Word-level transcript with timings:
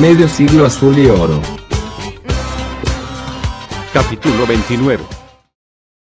Medio 0.00 0.26
siglo 0.28 0.64
azul 0.64 0.98
y 0.98 1.06
oro. 1.06 1.40
Capítulo 3.92 4.46
29. 4.46 5.02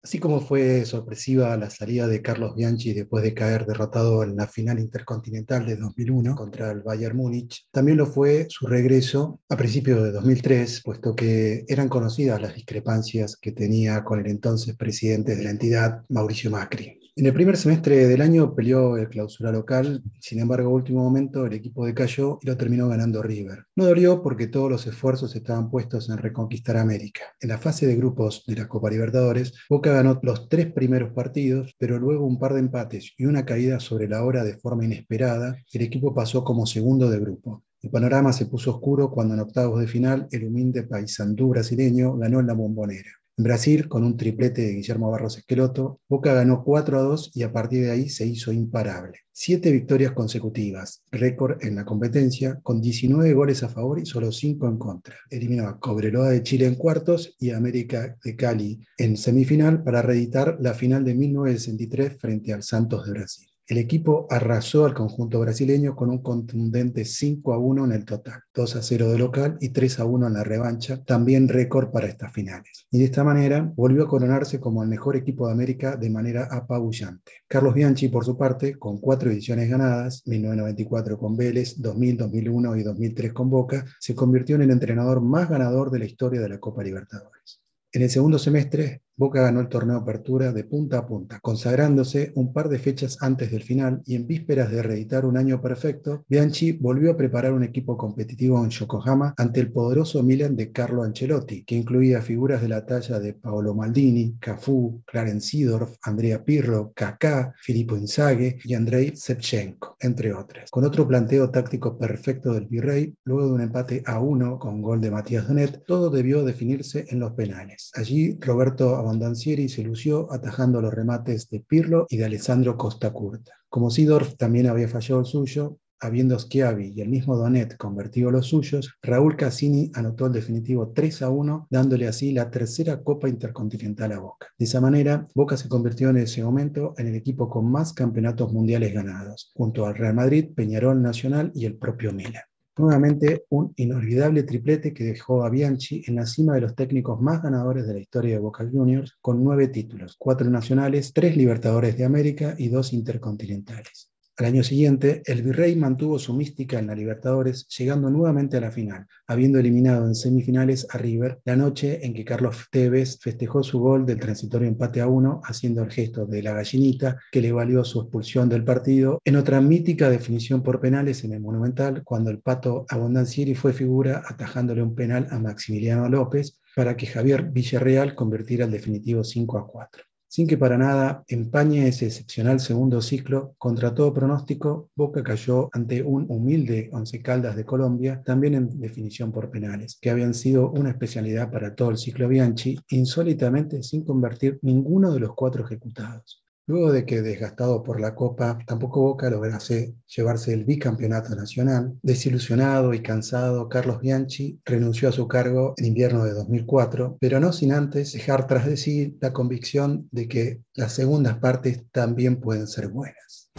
Así 0.04 0.20
como 0.20 0.40
fue 0.40 0.86
sorpresiva 0.86 1.56
la 1.58 1.70
salida 1.70 2.08
de 2.08 2.22
Carlos 2.22 2.56
Bianchi 2.56 2.94
después 2.94 3.24
de 3.24 3.34
caer 3.34 3.66
derrotado 3.66 4.24
en 4.24 4.36
la 4.36 4.48
final 4.48 4.80
intercontinental 4.80 5.66
de 5.66 5.78
2001 5.78 6.36
contra 6.36 6.72
el 6.72 6.82
Bayern 6.82 7.18
Múnich, 7.18 7.68
también 7.72 7.98
lo 7.98 8.06
fue 8.06 8.48
su 8.50 8.68
regreso 8.68 9.40
a 9.50 9.58
principios 9.58 10.04
de 10.04 10.12
2003, 10.12 10.82
puesto 10.84 11.16
que 11.16 11.66
eran 11.68 11.90
conocidas 11.90 12.42
las 12.42 12.56
discrepancias 12.56 13.38
que 13.38 13.52
tenía 13.52 14.04
con 14.04 14.20
el 14.20 14.28
entonces 14.28 14.76
presidente 14.76 15.36
de 15.36 15.44
la 15.44 15.52
entidad, 15.52 16.04
Mauricio 16.10 16.52
Macri. 16.52 17.05
En 17.18 17.26
el 17.26 17.34
primer 17.34 17.56
semestre 17.56 18.08
del 18.08 18.20
año 18.20 18.54
peleó 18.54 18.98
el 18.98 19.08
clausura 19.08 19.50
local, 19.50 20.04
sin 20.20 20.42
embargo, 20.42 20.68
a 20.68 20.74
último 20.74 21.02
momento 21.02 21.46
el 21.46 21.54
equipo 21.54 21.86
decayó 21.86 22.40
y 22.42 22.48
lo 22.48 22.58
terminó 22.58 22.90
ganando 22.90 23.24
River. 23.24 23.68
No 23.78 23.86
dolió 23.86 24.22
porque 24.22 24.48
todos 24.48 24.70
los 24.70 24.86
esfuerzos 24.86 25.34
estaban 25.34 25.72
puestos 25.72 26.10
en 26.10 26.18
reconquistar 26.18 26.76
América. 26.76 27.22
En 27.40 27.48
la 27.48 27.58
fase 27.58 27.88
de 27.88 27.96
grupos 27.96 28.44
de 28.46 28.58
la 28.58 28.68
Copa 28.68 28.90
Libertadores, 28.90 29.54
Boca 29.70 29.94
ganó 29.94 30.20
los 30.24 30.50
tres 30.50 30.74
primeros 30.74 31.14
partidos, 31.14 31.74
pero 31.78 31.98
luego 32.00 32.26
un 32.26 32.38
par 32.38 32.54
de 32.54 32.60
empates 32.60 33.14
y 33.18 33.24
una 33.24 33.46
caída 33.46 33.80
sobre 33.80 34.10
la 34.10 34.22
hora 34.26 34.44
de 34.44 34.58
forma 34.58 34.84
inesperada, 34.84 35.56
el 35.72 35.82
equipo 35.84 36.14
pasó 36.14 36.44
como 36.44 36.66
segundo 36.66 37.10
de 37.10 37.20
grupo. 37.22 37.64
El 37.82 37.92
panorama 37.92 38.34
se 38.34 38.48
puso 38.48 38.72
oscuro 38.72 39.10
cuando 39.10 39.36
en 39.36 39.40
octavos 39.40 39.80
de 39.80 39.88
final 39.88 40.28
el 40.32 40.48
humilde 40.48 40.84
paisandú 40.84 41.48
brasileño 41.48 42.18
ganó 42.18 42.42
la 42.42 42.52
bombonera. 42.52 43.12
En 43.38 43.44
Brasil, 43.44 43.90
con 43.90 44.06
un 44.06 44.16
triplete 44.16 44.62
de 44.62 44.72
Guillermo 44.76 45.12
Barros 45.12 45.38
Esqueloto, 45.38 46.00
Boca 46.08 46.34
ganó 46.34 46.64
4 46.64 46.98
a 46.98 47.02
2 47.02 47.32
y 47.34 47.44
a 47.44 47.52
partir 47.52 47.84
de 47.84 47.92
ahí 47.92 48.08
se 48.08 48.26
hizo 48.26 48.54
imparable. 48.54 49.20
Siete 49.34 49.74
victorias 49.74 50.14
consecutivas, 50.14 51.04
récord 51.12 51.62
en 51.62 51.76
la 51.76 51.84
competencia, 51.84 52.62
con 52.64 52.80
19 52.80 53.34
goles 53.34 53.62
a 53.64 53.68
favor 53.68 54.00
y 54.00 54.06
solo 54.06 54.32
5 54.32 54.70
en 54.70 54.78
contra. 54.78 55.16
Eliminó 55.30 55.68
a 55.68 55.78
Cobreloa 55.82 56.30
de 56.30 56.44
Chile 56.44 56.66
en 56.66 56.76
cuartos 56.76 57.36
y 57.38 57.50
a 57.50 57.58
América 57.58 58.16
de 58.24 58.38
Cali 58.38 58.80
en 58.98 59.18
semifinal 59.18 59.84
para 59.84 60.02
reeditar 60.02 60.58
la 60.62 60.74
final 60.74 61.04
de 61.04 61.16
1963 61.16 62.18
frente 62.18 62.54
al 62.54 62.64
Santos 62.64 63.06
de 63.06 63.12
Brasil. 63.12 63.50
El 63.68 63.80
equipo 63.80 64.28
arrasó 64.30 64.86
al 64.86 64.94
conjunto 64.94 65.40
brasileño 65.40 65.96
con 65.96 66.12
un 66.12 66.22
contundente 66.22 67.04
5 67.04 67.52
a 67.52 67.58
1 67.58 67.86
en 67.86 67.92
el 67.94 68.06
total, 68.06 68.42
2 68.54 68.76
a 68.76 68.84
0 68.84 69.10
de 69.10 69.18
local 69.18 69.58
y 69.60 69.70
3 69.70 70.02
a 70.02 70.06
1 70.06 70.28
en 70.28 70.34
la 70.34 70.44
revancha, 70.44 71.04
también 71.04 71.50
récord 71.50 71.90
para 71.90 72.06
estas 72.06 72.32
finales. 72.32 72.86
Y 72.92 73.00
de 73.00 73.06
esta 73.06 73.24
manera 73.24 73.74
volvió 73.76 74.04
a 74.04 74.08
coronarse 74.08 74.60
como 74.60 74.84
el 74.84 74.90
mejor 74.90 75.16
equipo 75.16 75.48
de 75.48 75.54
América 75.54 75.96
de 75.96 76.12
manera 76.12 76.48
apabullante. 76.52 77.32
Carlos 77.48 77.74
Bianchi, 77.74 78.08
por 78.08 78.24
su 78.24 78.38
parte, 78.38 78.78
con 78.78 79.00
cuatro 79.00 79.32
ediciones 79.32 79.68
ganadas, 79.68 80.22
1994 80.28 81.18
con 81.18 81.36
Vélez, 81.36 81.82
2000, 81.82 82.18
2001 82.18 82.76
y 82.76 82.84
2003 82.84 83.34
con 83.34 83.50
Boca, 83.50 83.84
se 84.00 84.14
convirtió 84.14 84.58
en 84.58 84.62
el 84.62 84.70
entrenador 84.70 85.22
más 85.22 85.50
ganador 85.50 85.90
de 85.90 85.98
la 85.98 86.06
historia 86.06 86.40
de 86.40 86.50
la 86.50 86.60
Copa 86.60 86.84
Libertadores. 86.84 87.64
En 87.92 88.04
el 88.04 88.12
segundo 88.12 88.38
semestre, 88.38 89.02
Boca 89.18 89.42
ganó 89.42 89.62
el 89.62 89.70
torneo 89.70 89.96
Apertura 89.96 90.52
de 90.52 90.66
punta 90.66 90.98
a 90.98 91.08
punta, 91.08 91.40
consagrándose 91.40 92.34
un 92.36 92.52
par 92.52 92.68
de 92.68 92.80
fechas 92.80 93.18
antes 93.22 93.50
del 93.50 93.64
final 93.64 94.02
y 94.06 94.16
en 94.16 94.28
vísperas 94.28 94.70
de 94.70 94.84
reeditar 94.84 95.26
un 95.26 95.38
año 95.38 95.62
perfecto, 95.62 96.26
Bianchi 96.28 96.74
volvió 96.74 97.12
a 97.12 97.18
preparar 97.18 97.54
un 97.54 97.64
equipo 97.64 97.96
competitivo 97.96 98.62
en 98.62 98.72
Yokohama 98.72 99.34
ante 99.38 99.62
el 99.62 99.72
poderoso 99.72 100.22
Milan 100.22 100.58
de 100.58 100.74
Carlo 100.74 101.04
Ancelotti, 101.04 101.64
que 101.64 101.76
incluía 101.76 102.22
figuras 102.22 102.62
de 102.62 102.68
la 102.68 102.86
talla 102.86 103.20
de 103.22 103.34
Paolo 103.34 103.74
Maldini, 103.74 104.36
Cafú, 104.38 105.02
Clarence 105.06 105.48
Seedorf, 105.48 105.96
Andrea 106.04 106.44
Pirro, 106.44 106.92
Kaká, 106.94 107.54
Filippo 107.58 107.96
Inzaghi 107.96 108.58
y 108.66 108.74
Andrei 108.74 109.12
Shevchenko, 109.12 109.96
entre 110.02 110.34
otras. 110.34 110.70
Con 110.70 110.84
otro 110.84 111.08
planteo 111.08 111.50
táctico 111.50 111.98
perfecto 111.98 112.54
del 112.54 112.66
Virrey, 112.66 113.16
luego 113.24 113.48
de 113.48 113.54
un 113.54 113.62
empate 113.62 114.04
a 114.06 114.20
uno 114.20 114.60
con 114.60 114.82
gol 114.82 115.00
de 115.00 115.12
Matías 115.12 115.48
Donet, 115.48 115.86
todo 115.86 116.10
debió 116.10 116.44
definirse 116.44 117.06
en 117.10 117.20
los 117.20 117.32
penales. 117.32 117.92
Allí 117.96 118.38
Roberto 118.42 119.05
Abondancieri 119.06 119.70
se 119.70 119.84
lució 119.84 120.34
atajando 120.34 120.82
los 120.82 120.92
remates 120.92 121.48
de 121.52 121.60
Pirlo 121.60 122.08
y 122.10 122.18
de 122.18 122.26
Alessandro 122.26 122.76
Costa 122.76 123.14
Curta. 123.14 123.52
Como 123.70 123.92
Sidorf 123.92 124.36
también 124.36 124.66
había 124.66 124.88
fallado 124.88 125.20
el 125.20 125.28
suyo, 125.28 125.78
habiendo 126.00 126.40
Schiavi 126.40 126.94
y 126.96 127.02
el 127.02 127.10
mismo 127.10 127.38
Donet 127.38 127.78
convertido 127.78 128.32
los 128.32 128.48
suyos, 128.48 128.96
Raúl 129.04 129.36
Cassini 129.38 129.92
anotó 129.94 130.26
el 130.26 130.34
definitivo 130.34 130.92
3 130.92 131.22
a 131.22 131.30
1, 131.30 131.68
dándole 131.70 132.08
así 132.08 132.32
la 132.32 132.50
tercera 132.50 133.04
Copa 133.04 133.30
Intercontinental 133.30 134.12
a 134.14 134.20
Boca. 134.20 134.48
De 134.58 134.66
esa 134.66 134.82
manera, 134.82 135.28
Boca 135.36 135.56
se 135.56 135.70
convirtió 135.70 136.10
en 136.10 136.18
ese 136.18 136.44
momento 136.44 136.96
en 136.98 137.06
el 137.06 137.16
equipo 137.16 137.48
con 137.48 137.72
más 137.72 137.94
campeonatos 137.94 138.52
mundiales 138.52 138.92
ganados, 138.92 139.52
junto 139.54 139.86
al 139.86 139.94
Real 139.94 140.16
Madrid, 140.16 140.50
Peñarol 140.56 141.00
Nacional 141.00 141.52
y 141.54 141.66
el 141.66 141.78
propio 141.78 142.12
Milan. 142.12 142.42
Nuevamente, 142.78 143.46
un 143.50 143.74
inolvidable 143.78 144.44
triplete 144.44 144.94
que 144.94 145.06
dejó 145.06 145.46
a 145.46 145.50
Bianchi 145.50 146.04
en 146.08 146.16
la 146.16 146.26
cima 146.26 146.56
de 146.56 146.62
los 146.62 146.76
técnicos 146.76 147.22
más 147.22 147.42
ganadores 147.42 147.88
de 147.88 147.94
la 147.94 148.00
historia 148.02 148.34
de 148.34 148.40
Boca 148.40 148.68
Juniors, 148.70 149.18
con 149.22 149.42
nueve 149.44 149.70
títulos, 149.70 150.16
cuatro 150.20 150.50
nacionales, 150.50 151.14
tres 151.14 151.38
Libertadores 151.38 151.98
de 151.98 152.04
América 152.04 152.54
y 152.58 152.68
dos 152.68 152.92
intercontinentales. 152.92 154.15
Al 154.38 154.48
año 154.48 154.64
siguiente, 154.64 155.22
el 155.28 155.44
Virrey 155.44 155.78
mantuvo 155.78 156.20
su 156.20 156.34
mística 156.34 156.78
en 156.78 156.88
la 156.88 156.96
Libertadores, 156.96 157.70
llegando 157.70 158.10
nuevamente 158.10 158.58
a 158.58 158.60
la 158.60 158.70
final, 158.70 159.08
habiendo 159.28 159.60
eliminado 159.60 160.06
en 160.06 160.14
semifinales 160.14 160.86
a 160.90 160.98
River 160.98 161.40
la 161.46 161.56
noche 161.56 162.06
en 162.06 162.14
que 162.14 162.26
Carlos 162.26 162.68
Tevez 162.70 163.18
festejó 163.22 163.64
su 163.64 163.80
gol 163.80 164.06
del 164.06 164.20
transitorio 164.20 164.68
empate 164.68 165.00
a 165.00 165.08
uno, 165.08 165.40
haciendo 165.46 165.84
el 165.84 165.90
gesto 165.90 166.26
de 166.26 166.44
la 166.44 166.52
gallinita 166.52 167.18
que 167.32 167.40
le 167.40 167.54
valió 167.54 167.86
su 167.86 168.02
expulsión 168.02 168.50
del 168.50 168.66
partido, 168.66 169.22
en 169.24 169.38
otra 169.38 169.62
mítica 169.62 170.10
definición 170.10 170.62
por 170.64 170.82
penales 170.82 171.24
en 171.24 171.32
el 171.32 171.40
Monumental, 171.40 172.04
cuando 172.04 172.30
el 172.30 172.42
pato 172.42 172.86
Abondancieri 172.90 173.56
fue 173.56 173.72
figura 173.72 174.22
atajándole 174.28 174.84
un 174.84 174.96
penal 174.96 175.30
a 175.32 175.40
Maximiliano 175.40 176.10
López 176.10 176.60
para 176.76 176.98
que 176.98 177.08
Javier 177.08 177.52
Villarreal 177.52 178.16
convirtiera 178.16 178.66
el 178.66 178.72
definitivo 178.72 179.24
5 179.24 179.58
a 179.58 179.66
4 179.66 180.04
sin 180.36 180.48
que 180.48 180.58
para 180.58 180.78
nada 180.78 181.24
empañe 181.30 181.88
ese 181.88 182.08
excepcional 182.08 182.60
segundo 182.60 183.02
ciclo, 183.02 183.56
contra 183.58 183.96
todo 183.96 184.14
pronóstico, 184.14 184.90
Boca 184.94 185.24
cayó 185.24 185.70
ante 185.72 186.04
un 186.04 186.26
humilde 186.28 186.90
Once 186.92 187.22
Caldas 187.22 187.56
de 187.56 187.64
Colombia, 187.64 188.22
también 188.26 188.56
en 188.56 188.82
definición 188.82 189.32
por 189.32 189.50
penales, 189.50 189.98
que 190.02 190.10
habían 190.10 190.34
sido 190.34 190.72
una 190.72 190.90
especialidad 190.90 191.50
para 191.50 191.74
todo 191.74 191.92
el 191.92 191.98
ciclo 191.98 192.28
Bianchi, 192.28 192.78
insólitamente 192.90 193.82
sin 193.82 194.04
convertir 194.04 194.60
ninguno 194.62 195.14
de 195.14 195.22
los 195.22 195.34
cuatro 195.36 195.64
ejecutados. 195.64 196.45
Luego 196.68 196.92
de 196.92 197.06
que, 197.06 197.22
desgastado 197.22 197.84
por 197.84 198.00
la 198.00 198.16
Copa, 198.16 198.58
tampoco 198.66 199.02
Boca 199.02 199.30
lograse 199.30 199.94
llevarse 200.08 200.52
el 200.52 200.66
bicampeonato 200.66 201.36
nacional, 201.36 201.94
desilusionado 202.02 202.96
y 202.96 203.04
cansado, 203.04 203.70
Carlos 203.70 204.02
Bianchi 204.02 204.60
renunció 204.66 205.10
a 205.10 205.12
su 205.12 205.28
cargo 205.28 205.76
en 205.78 205.86
invierno 205.86 206.26
de 206.26 206.34
2004, 206.34 207.18
pero 207.20 207.40
no 207.40 207.54
sin 207.54 207.72
antes 207.72 208.14
dejar 208.14 208.48
tras 208.48 208.66
de 208.66 208.78
sí 208.78 209.16
la 209.22 209.32
convicción 209.32 210.10
de 210.12 210.28
que 210.28 210.62
las 210.74 210.94
segundas 210.94 211.38
partes 211.38 211.84
también 211.92 212.40
pueden 212.40 212.66
ser 212.66 212.88
buenas. 212.88 213.52